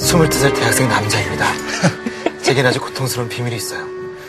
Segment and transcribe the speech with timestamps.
[0.00, 1.46] 22살 대학생 남자입니다.
[2.42, 3.84] 제겐 아주 고통스러운 비밀이 있어요.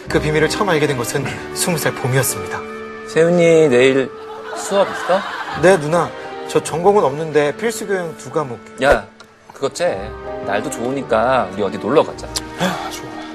[0.10, 2.60] 그 비밀을 처음 알게 된 것은 20살 봄이었습니다.
[3.08, 4.12] 세훈이 내일
[4.58, 5.22] 수업 있어?
[5.62, 6.10] 네, 누나.
[6.50, 8.60] 저 전공은 없는데 필수 교양 두 과목.
[8.84, 9.08] 야,
[9.54, 10.10] 그거 째.
[10.46, 12.28] 날도 좋으니까 우리 어디 놀러 가자.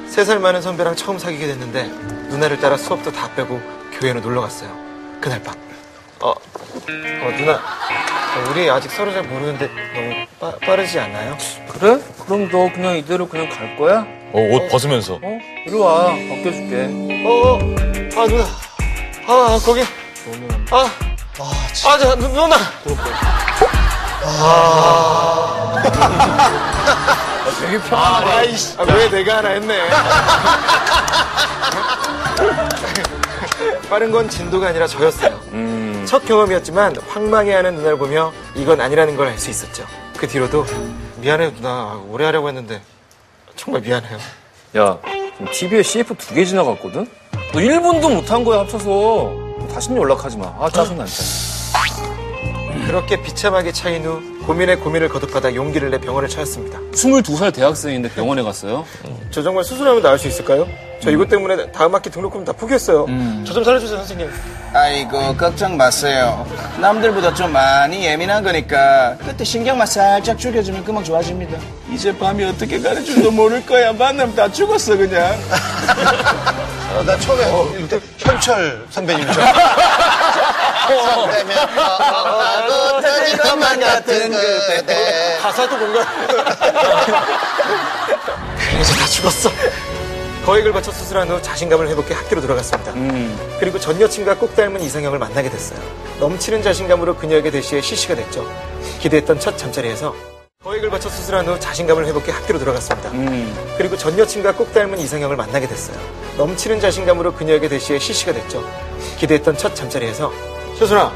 [0.08, 1.84] 세 살 많은 선배랑 처음 사귀게 됐는데
[2.30, 3.60] 누나를 따라 수업도 다 빼고
[3.98, 4.70] 교회로 놀러 갔어요.
[5.20, 5.54] 그날 밤.
[6.20, 7.54] 어, 어 누나.
[7.54, 11.36] 어, 우리 아직 서로 잘 모르는데 너무 빠, 빠르지 않나요?
[11.78, 11.98] 그래?
[12.26, 14.04] 그럼 너 그냥 이대로 그냥 갈 거야?
[14.32, 15.14] 어, 옷 벗으면서.
[15.22, 15.38] 어?
[15.66, 16.06] 이리 와.
[16.06, 16.88] 벗겨줄게.
[17.24, 17.58] 어, 어.
[18.20, 18.44] 아, 누나.
[19.28, 19.82] 아, 거기.
[20.70, 20.90] 아,
[21.38, 22.56] 아, 저, 누, 누나.
[27.60, 28.32] 되게 편하네.
[28.32, 28.74] 아 이씨.
[28.78, 29.88] 아, 왜 내가 하나 했네.
[33.88, 35.40] 빠른 건 진도가 아니라 저였어요.
[35.52, 36.04] 음.
[36.06, 39.84] 첫 경험이었지만 황망해하는 누나를 보며 이건 아니라는 걸 알 수 있었죠.
[40.16, 40.64] 그 뒤로도
[41.26, 42.80] 미안해요 누나 오래 하려고 했는데
[43.56, 44.16] 정말 미안해요.
[44.76, 44.98] 야,
[45.36, 47.04] 지금 TV에 CF 두 개 지나갔거든?
[47.52, 49.32] 너 1분도 못한 거야, 합쳐서.
[49.74, 50.54] 다시는 연락하지 마.
[50.60, 51.76] 아, 짜증나, 진짜.
[52.86, 56.78] 그렇게 비참하게 차인 후 고민에 고민을 거듭하다 용기를 내 병원을 찾았습니다.
[56.92, 58.84] 22살 대학생인데 병원에 갔어요?
[59.32, 60.68] 저 정말 수술하면 나을 수 있을까요?
[61.00, 63.06] 저 이것 때문에 다음 학기 등록금 다 포기했어요.
[63.46, 64.30] 저 좀 살려주세요 선생님.
[64.72, 66.46] 아이고 걱정 마세요.
[66.78, 71.58] 남들보다 좀 많이 예민한 거니까 그때 신경만 살짝 죽여주면 금방 좋아집니다.
[71.92, 73.92] 이제 밤이 어떻게 가는 줄도 모를 거야.
[73.92, 75.38] 만나면 다 죽었어 그냥.
[76.96, 79.42] 어, 나 처음에 이때 현철 선배님 줄
[80.88, 86.06] 선배면 나도 터질 것만 같은 그때 가사도 뭔가
[88.70, 89.50] 그래서 다 죽었어.
[90.46, 92.92] 거액을 바쳐 수술한 후 자신감을 회복해 학교로 돌아갔습니다.
[93.58, 95.80] 그리고 전 여친과 꼭 닮은 이상형을 만나게 됐어요.
[96.20, 98.46] 넘치는 자신감으로 그녀에게 대시해 실시가 됐죠.
[99.00, 100.14] 기대했던 첫 잠자리에서
[100.62, 103.10] 거액을 바쳐 수술한 후 자신감을 회복해 학교로 돌아갔습니다.
[103.76, 105.96] 그리고 전 여친과 꼭 닮은 이상형을 만나게 됐어요.
[106.38, 108.64] 넘치는 자신감으로 그녀에게 대시해 실시가 됐죠.
[109.18, 110.28] 기대했던 첫 잠자리에서
[110.80, 111.12] 효순아,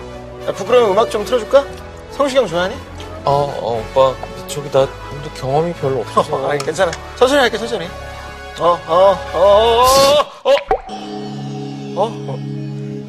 [0.48, 1.64] 야, 부끄러우면 음악 좀 틀어줄까?
[2.10, 2.74] 성시경 좋아하니?
[3.24, 4.14] 어, 어, 오빠.
[4.48, 6.48] 저기 나 근데 경험이 별로 없어서.
[6.50, 6.90] 아니, 괜찮아.
[7.16, 7.86] 천천히 할게, 천천히.
[8.60, 9.38] 어, 어, 어,
[10.44, 10.53] 어, 어,
[11.97, 12.38] 어, 어,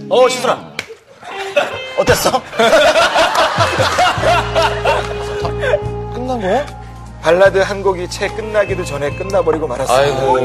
[0.09, 0.71] 어, 시순아.
[1.99, 2.41] 어땠어?
[6.13, 6.65] 끝난 거야?
[7.21, 9.93] 발라드 한 곡이 채 끝나기도 전에 끝나버리고 말았어.
[9.93, 10.37] 아이고.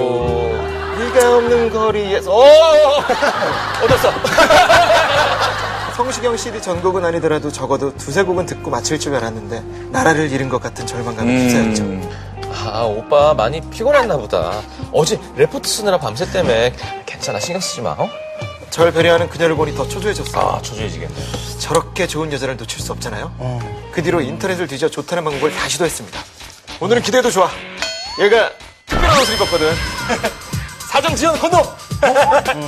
[0.98, 2.32] 네가 없는 거리에서.
[2.32, 3.04] 어, 어, 어.
[3.84, 4.10] 어땠어?
[5.96, 9.62] 성시경 CD 전곡은 아니더라도 적어도 두세 곡은 듣고 마칠 줄 알았는데
[9.92, 11.38] 나라를 잃은 것 같은 절망감이 음.
[11.46, 12.25] 기사였죠.
[12.72, 14.60] 아, 오빠 많이 피곤했나 보다.
[14.92, 16.74] 어제 레포트 쓰느라 밤새 때문에
[17.06, 17.38] 괜찮아.
[17.40, 18.08] 신경 쓰지 마, 어?
[18.70, 20.42] 절 배려하는 그녀를 보니 더 초조해졌어요.
[20.42, 21.14] 아, 초조해지겠네.
[21.58, 23.32] 저렇게 좋은 여자를 놓칠 수 없잖아요.
[23.92, 26.20] 그 뒤로 인터넷을 뒤져 좋다는 방법을 다 시도했습니다.
[26.80, 27.50] 오늘은 기대도 좋아.
[28.20, 28.50] 얘가
[28.86, 29.72] 특별한 옷을 입었거든.
[30.90, 31.62] 사정 지원 건너.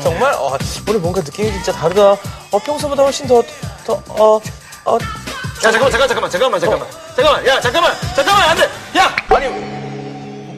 [0.02, 0.32] 정말?
[0.34, 0.56] 어,
[0.88, 2.12] 오늘 뭔가 느낌이 진짜 다르다.
[2.12, 3.42] 어, 평소보다 훨씬 더,
[3.84, 4.40] 더, 어,
[4.84, 4.94] 어.
[5.64, 8.62] 야 잠깐만 잠깐만 잠깐만 잠깐만 잠깐만 잠깐만 야 잠깐만 잠깐만 안 돼.
[8.96, 9.77] 야 아니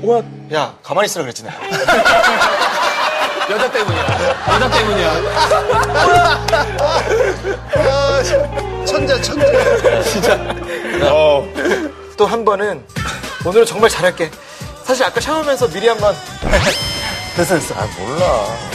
[0.01, 0.23] 뭐야?
[0.55, 1.57] 야 가만히 있으라 그랬지 내가.
[3.51, 4.39] 여자 때문이야.
[4.49, 5.13] 여자 때문이야.
[8.87, 9.45] 천재 천재
[12.17, 12.85] 또한 번은
[13.45, 14.31] 오늘은 정말 잘할게.
[14.85, 16.15] 사실 아까 샤워하면서 미리 한 번
[17.37, 17.75] 됐어 됐어.
[17.75, 18.27] 아, 몰라.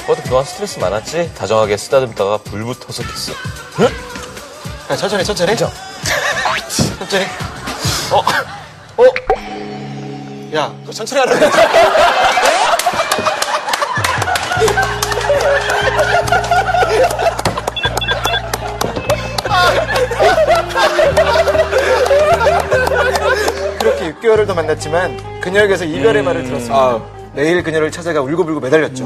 [0.04, 1.34] 오빠도 그동안 스트레스 많았지?
[1.36, 3.32] 다정하게 쓰다듬다가 불 붙어서 키스.
[4.90, 5.56] 야 천천히 천천히.
[5.58, 7.26] 천천히.
[8.12, 8.20] 어
[8.98, 9.04] 어.
[10.54, 11.34] 야 너 천천히 하라.
[11.34, 11.58] 그랬지?
[23.80, 27.02] 그렇게 6개월을 더 만났지만 그녀에게서 이별의 말을 들었습니다.
[27.34, 29.06] 매일 그녀를 찾아가 울고불고 매달렸죠.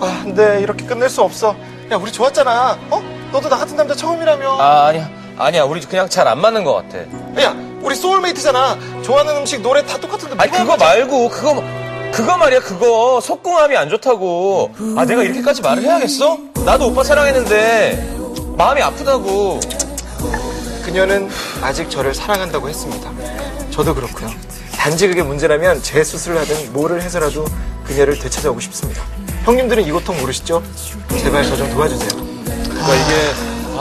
[0.00, 1.56] 아, 근데 이렇게 끝낼 수 없어.
[1.90, 2.78] 야, 우리 좋았잖아.
[2.90, 3.02] 어?
[3.32, 4.60] 너도 나 같은 남자 처음이라며.
[4.60, 5.08] 아, 아니야.
[5.38, 5.64] 아니야.
[5.64, 6.98] 우리 그냥 잘 안 맞는 것 같아.
[7.42, 8.76] 야, 우리 소울메이트잖아.
[9.04, 10.34] 좋아하는 음식, 노래 다 똑같은데.
[10.38, 10.76] 아니, 뭐가 그거?
[10.84, 11.62] 말고, 그거,
[12.12, 13.20] 그거 말이야, 그거.
[13.20, 14.74] 속궁합이 안 좋다고.
[14.96, 16.38] 아, 내가 이렇게까지 말을 해야겠어?
[16.64, 18.16] 나도 오빠 사랑했는데,
[18.56, 19.60] 마음이 아프다고.
[20.84, 21.28] 그녀는
[21.62, 23.10] 아직 저를 사랑한다고 했습니다.
[23.70, 24.30] 저도 그렇고요.
[24.76, 27.44] 단지 그게 문제라면 재수술을 하든 뭐를 해서라도
[27.86, 29.02] 그녀를 되찾아오고 싶습니다.
[29.44, 30.62] 형님들은 이 고통 모르시죠?
[31.20, 32.10] 제발 저 좀 도와주세요.
[32.10, 33.14] 그러니까 이게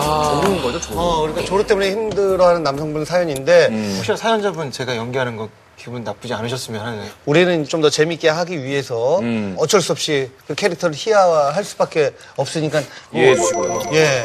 [0.02, 1.02] 좋은 거죠, 좋은 거.
[1.04, 6.80] 어 그러니까 조루 때문에 힘들어하는 남성분 사연인데 혹시 사연자분 제가 연기하는 거 기분 나쁘지 않으셨으면
[6.86, 9.56] 하는 우리는 좀 더 재밌게 하기 위해서 음.
[9.60, 13.82] 어쩔 수 없이 그 캐릭터를 희화화할 수밖에 없으니까 뭐, 이해해 주시고요.
[13.94, 14.24] 예.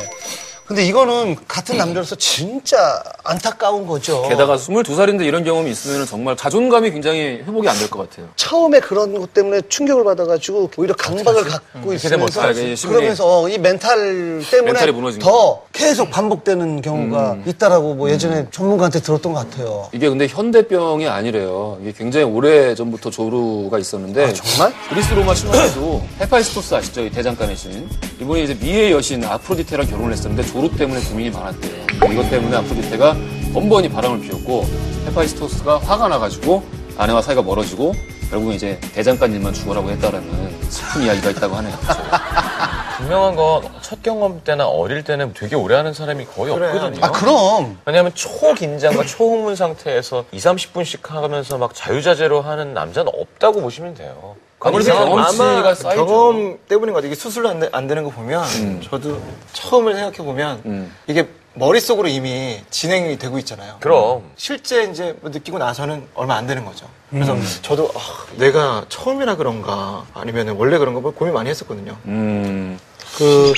[0.69, 4.29] 근데 이거는 같은 남자로서 진짜 안타까운 거죠.
[4.29, 8.29] 게다가 22살인데 이런 경험이 있으면 정말 자존감이 굉장히 회복이 안 될 것 같아요.
[8.37, 12.77] 처음에 그런 것 때문에 충격을 받아가지고 오히려 강박을 갖고 있으면서 어떡하지?
[12.77, 12.93] 심리.
[12.95, 19.33] 그러면서 어, 이 멘탈 때문에 무너진 더 계속 반복되는 경우가 있다라고 뭐 예전에 전문가한테 들었던
[19.33, 19.89] 것 같아요.
[19.93, 21.79] 이게 근데 현대병이 아니래요.
[21.81, 24.25] 이게 굉장히 오래 전부터 조루가 있었는데.
[24.27, 24.75] 아, 정말?
[24.91, 27.05] 그리스 로마 신화에도 헤파이스토스 아시죠?
[27.07, 27.89] 이 대장간의 신.
[28.21, 31.87] 이분이 이제 미의 여신 아프로디테랑 결혼을 했었는데 조루 때문에 고민이 많았대요.
[32.13, 33.17] 이것 때문에 아프로디테가
[33.53, 34.65] 번번이 바람을 피웠고
[35.07, 36.63] 헤파이스토스가 화가 나가지고
[36.97, 37.95] 아내와 사이가 멀어지고
[38.31, 41.75] 결국은 이제 대장간님만 죽어라고 했다라는 슬픈 이야기가 있다고 하네요.
[42.99, 46.99] 분명한 건 첫 경험 때나 어릴 때는 되게 오래 하는 사람이 거의 없거든요.
[47.03, 53.95] 아 그럼 왜냐하면 초긴장과 초흥분 상태에서 2, 30분씩 하면서 막 자유자재로 하는 남자는 없다고 보시면
[53.95, 54.37] 돼요.
[54.61, 56.07] 아무래도 경험치가 아마 쌓이죠.
[56.07, 57.13] 경험 때문인 것 같아요.
[57.13, 58.45] 이게 수술 안, 되- 안 되는 거 보면
[58.83, 59.21] 저도
[59.53, 60.93] 처음을 생각해 보면 음.
[61.07, 63.77] 이게 머릿속으로 이미 진행이 되고 있잖아요.
[63.81, 64.23] 그럼.
[64.37, 66.87] 실제 이제 뭐 느끼고 나서는 얼마 안 되는 거죠.
[67.11, 68.01] 그래서 저도 아,
[68.37, 71.97] 내가 처음이라 그런가 아니면 원래 그런가 뭐 고민 많이 했었거든요.
[72.07, 72.79] 음.
[73.17, 73.53] 그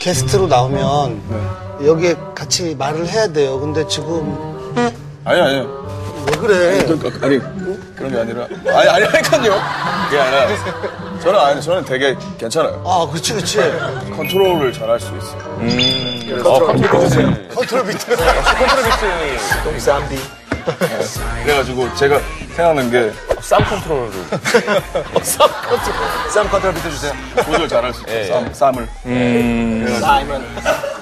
[0.00, 3.58] 게스트로 나오면 여기에 같이 말을 해야 돼요.
[3.58, 4.36] 근데 지금
[5.24, 5.66] 아니, 아니.
[6.26, 6.78] 왜 그래?
[7.22, 7.40] 아니,
[7.96, 8.46] 그런 게 아니라.
[8.66, 9.60] 아니, 아니, 아니까요.
[10.08, 10.48] 그게 아니라.
[11.22, 12.82] 저는, 아니, 저는 되게 괜찮아요.
[12.86, 13.58] 아 그렇지 그렇지.
[14.16, 15.40] 컨트롤을 잘 할 수 있어요.
[16.44, 18.16] 어, 컨트롤 컨트롤 비트.
[19.78, 20.18] 쌈디.
[21.44, 22.20] 그래가지고 제가
[22.54, 24.10] 생각나는 게쌈 컨트롤을.
[26.32, 27.12] 쌈 컨트롤 비켜주세요.
[27.44, 28.16] 조절 잘 할 수 있어요.
[28.18, 28.88] 예, 쌈, 쌈을.
[30.00, 30.99] 쌈은 이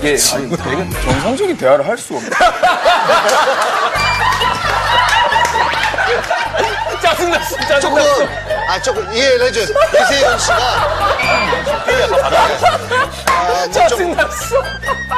[0.00, 2.32] 게 아니, 되게 정상적인 대화를 할 수가 없어요.
[7.02, 8.26] 짜증났어, 조금 짜증났어.
[8.68, 9.60] 아 조금 이해를 해줘.
[9.62, 10.56] 이세현 씨가
[13.26, 14.56] 아, 뭐좀 짜증났어.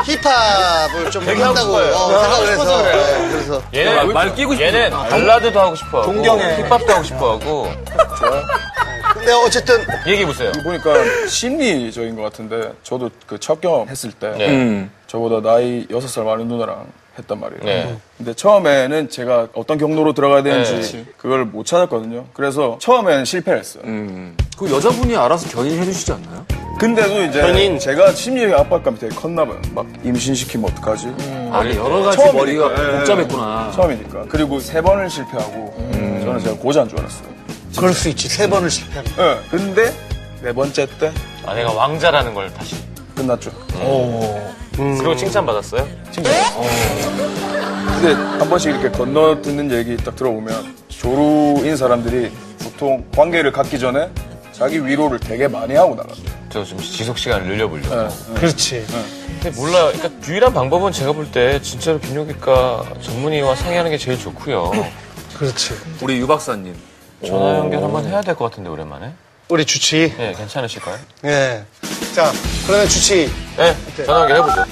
[0.04, 1.94] 힙합을 좀 되게 하고 한다고 싶어요.
[1.94, 4.64] 어, 생각을 해서 네, 그래서 얘는 말- 말 끼고 싶어.
[4.66, 6.12] 얘는 발라드도 하고 싶어 하고.
[6.12, 6.56] 동경해.
[6.62, 7.72] 힙합도 하고 싶어 하고.
[9.24, 9.76] 근데 어쨌든
[10.06, 10.52] 얘기해 보세요.
[10.62, 10.92] 보니까
[11.28, 14.48] 심리적인 것 같은데 저도 그 첫 경험 했을 때 네.
[14.50, 14.90] 음.
[15.06, 16.86] 저보다 나이 6살 많은 누나랑
[17.18, 17.62] 했단 말이에요.
[17.64, 17.96] 네.
[18.18, 21.04] 근데 처음에는 제가 어떤 경로로 들어가야 되는지 네.
[21.16, 22.26] 그걸 못 찾았거든요.
[22.34, 23.82] 그래서 처음에는 실패를 했어요.
[23.86, 24.36] 음.
[24.58, 26.44] 그 여자분이 알아서 견인해 주시지 않나요?
[26.78, 27.78] 근데도 이제 본인.
[27.78, 29.60] 제가 심리적인 압박감이 되게 컸나 봐요.
[29.74, 31.14] 막 임신시키면 어떡하지?
[31.50, 32.32] 아, 여러 가지 처음이니까.
[32.68, 32.98] 머리가 예, 예.
[32.98, 33.72] 복잡했구나.
[33.74, 34.24] 처음이니까.
[34.28, 35.74] 그리고 세 번을 실패하고
[36.24, 37.34] 저는 제가 고자인 줄 알았어요.
[37.76, 39.12] 그럴 수 있지 세 번을 실패하면.
[39.18, 39.38] 예.
[39.50, 39.94] 근데
[40.42, 41.12] 네 번째 때
[41.46, 42.76] 아 내가 왕자라는 걸 다시.
[43.14, 43.50] 끝났죠.
[44.76, 45.86] 그리고 칭찬받았어요?
[46.14, 52.30] 근데 한 번씩 이렇게 건너 듣는 얘기 딱 들어보면 조루인 사람들이
[52.62, 54.10] 보통 관계를 갖기 전에
[54.52, 56.14] 자기 위로를 되게 많이 하고 나가요.
[56.50, 57.94] 저 좀 지속 시간을 늘려보려고.
[57.94, 58.08] 예.
[58.34, 58.86] 그렇지.
[59.42, 59.90] 근데 몰라요.
[59.92, 64.72] 그러니까 유일한 방법은 제가 볼 때 진짜로 비뇨기과 전문의와 상의하는 게 제일 좋고요.
[65.36, 65.74] 그렇지.
[66.00, 66.74] 우리 유 박사님.
[67.26, 69.12] 전화 연결 한번 해야 될 것 같은데 오랜만에.
[69.48, 70.14] 우리 주치.
[70.16, 70.98] 네, 괜찮으실까요?
[71.26, 71.64] 예.
[72.14, 72.32] 자
[72.66, 73.76] 그러면 주치 네,
[74.06, 74.64] 전화 연결 해보죠.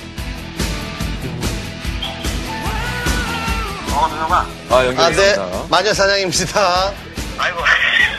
[3.90, 4.88] 아, 아, 네.
[4.88, 5.64] 연결했습니다.
[5.68, 6.92] 마녀 사냥입니다.
[7.38, 7.58] 아이고,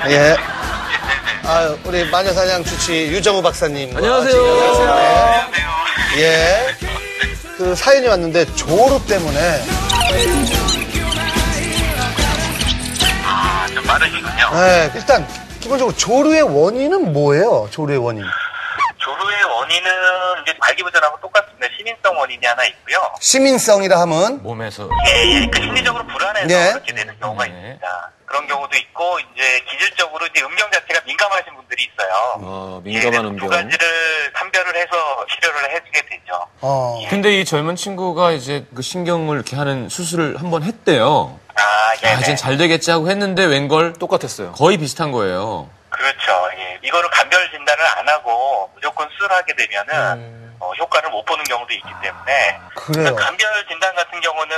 [0.09, 0.35] 예.
[1.43, 3.95] 아, 우리 마녀 사냥 주치 유정우 박사님.
[3.97, 4.41] 안녕하세요.
[4.41, 5.47] 안녕하세요.
[6.17, 6.67] 예.
[7.57, 9.63] 그 사연이 왔는데 조루 때문에
[13.93, 14.49] 빠르시군요.
[14.55, 15.27] 예, 일단
[15.59, 17.67] 기본적으로 조루의 원인은 뭐예요?
[17.69, 18.23] 조루의 원인.
[18.97, 19.91] 조루의 원인은
[20.41, 21.67] 이제 발기부전하고 똑같습니다.
[21.77, 22.97] 시민성 원인이 하나 있고요.
[23.19, 24.89] 시민성이라 하면 몸에서.
[25.07, 25.45] 예, 예.
[25.47, 26.71] 그 심리적으로 불안해서 네.
[26.73, 27.51] 그렇게 되는 경우가 네.
[27.51, 28.11] 있습니다.
[28.25, 32.11] 그런 경우도 있고, 이제 기질적으로 이제 음경 자체가 민감하신 분들이 있어요.
[32.41, 33.37] 아, 예, 민감한 그래서 음경.
[33.37, 36.47] 두 가지를 판별을 해서 치료를 해주게 되죠.
[36.61, 36.99] 어.
[37.11, 41.37] 근데 이 젊은 친구가 이제 그 신경을 이렇게 하는 수술을 한번 했대요.
[41.93, 42.07] 아, 예.
[42.15, 44.53] 아, 이젠 잘 되겠지 하고 했는데 웬걸 똑같았어요.
[44.53, 45.69] 거의 비슷한 거예요.
[45.89, 46.49] 그렇죠.
[46.57, 46.79] 예.
[46.83, 52.59] 이거를 감별 진단을 안 하고 무조건 수술하게 되면은 어, 효과를 못 보는 경우도 있기 때문에
[52.75, 53.15] 그래요.
[53.15, 54.55] 감별 진단 같은 경우는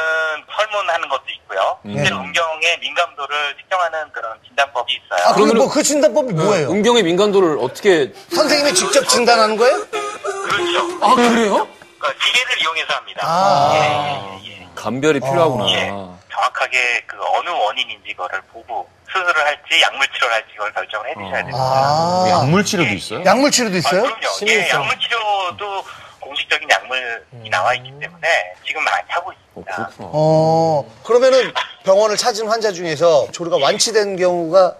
[0.55, 1.79] 설문하는 것도 있고요.
[1.85, 5.27] 실제로 음경의 민감도를 측정하는 그런 진단법이 있어요.
[5.27, 6.69] 아, 그럼 그러면은- 뭐그 진단법이 뭐예요?
[6.69, 9.83] 음경의 민감도를 어떻게 선생님이 직접 진단하는 거예요?
[9.89, 11.05] 그렇죠.
[11.05, 11.67] 아, 그래요?
[11.99, 13.21] 그러니까 기계를 이용해서 합니다.
[13.25, 13.71] 아.
[13.73, 14.67] 예, 예, 예, 예.
[14.75, 16.14] 감별이 필요하구나.
[16.45, 16.55] 예.
[16.55, 21.57] 정확하게 그 어느 원인인지 이거를 보고 수술을 할지 약물 치료를 할지 이걸 결정을 해주셔야 됩니다.
[21.59, 22.25] 아.
[22.29, 23.23] 약물 치료도 있어요?
[23.25, 24.01] 약물 치료도 아, 있어요?
[24.03, 24.27] 그럼요.
[24.47, 25.83] 예, 약물 치료도
[26.19, 28.27] 공식적인 약물이 나와 있기 때문에
[28.65, 29.75] 지금 많이 하고 어, 있습니다.
[29.75, 30.09] 그렇구나.
[30.11, 34.75] 어, 그러면은 병원을 찾은 환자 중에서 조루가 완치된 경우가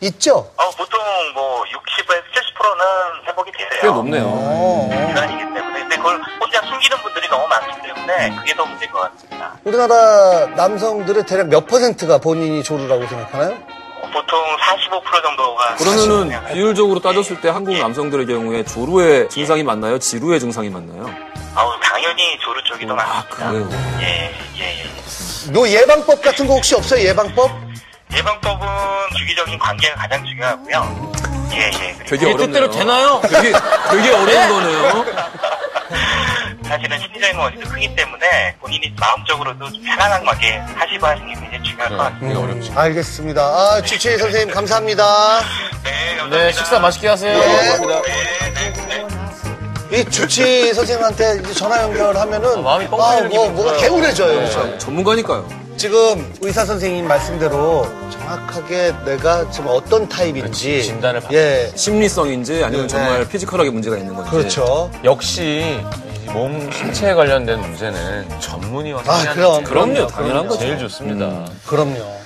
[0.00, 0.50] 있죠?
[0.56, 1.00] 어, 보통
[1.34, 3.92] 뭐 60에서 80%는 회복이 꽤 되세요.
[3.94, 4.24] 높네요.
[4.26, 4.88] 어.
[5.08, 5.80] 질환이기 때문에.
[5.80, 9.52] 근데 그걸 혼자 숨기는 분들이 너무 많기 때문에 그게 더 문제인 것 같습니다.
[9.64, 13.58] 우리나라 남성들의 대략 몇 퍼센트가 본인이 조루라고 생각하나요?
[14.02, 15.74] 어, 보통 45% 정도가.
[15.76, 19.98] 그러면은 비율적으로 따졌을 때 한국 남성들의 경우에 조루의 증상이 맞나요?
[19.98, 21.10] 지루의 증상이 맞나요?
[21.56, 23.50] 아우, 당연히 조루 쪽이 더 많습니다.
[23.50, 23.68] 그래요.
[24.00, 25.54] 예, 예, 예.
[25.54, 27.00] 요 예방법 같은 거 혹시 없어요?
[27.02, 27.50] 예방법?
[28.14, 28.66] 예방법은
[29.16, 31.12] 주기적인 관계가 가장 중요하고요.
[31.52, 31.96] 예, 예.
[32.04, 32.46] 되게 어렵네요.
[32.46, 33.20] 뜻대로 되나요?
[33.28, 35.04] 되게, 되게 어려운 거네요.
[36.64, 41.88] 사실은 심리적인 원인도 크기 때문에 본인이 마음적으로도 좀 편안한 관계 하시고 하시는 게 굉장히 중요할
[41.90, 42.28] 것 같습니다.
[42.28, 42.72] 되게 어렵지.
[42.74, 43.42] 알겠습니다.
[43.42, 45.40] 아, 주치의 선생님 감사합니다.
[45.84, 46.36] 네, 감사합니다.
[46.36, 47.38] 네, 식사 맛있게 하세요.
[47.38, 47.46] 네.
[47.46, 49.06] 네, 네,
[49.88, 49.98] 네.
[50.00, 53.80] 이 주치 선생님한테 이제 전화 연결하면은 아, 마음이 뻥 아, 뚫리는 뭐, 기분 뭐가 들어요.
[53.90, 54.40] 개운해져요.
[54.40, 54.78] 그죠?
[54.78, 55.67] 전문가니까요.
[55.78, 62.88] 지금 의사 선생님 말씀대로 정확하게 내가 지금 어떤 타입인지 진단을 받- 예, 심리성인지 아니면 네.
[62.88, 64.28] 정말 피지컬하게 문제가 있는 건지.
[64.30, 64.90] 그렇죠.
[65.04, 65.80] 역시
[66.24, 70.06] 이몸 신체에 관련된 문제는 전문의와 아, 상의하는 그럼, 게 그럼요.
[70.08, 70.60] 당연한 거죠.
[70.60, 71.46] 제일 좋습니다.
[71.64, 72.16] 그럼요.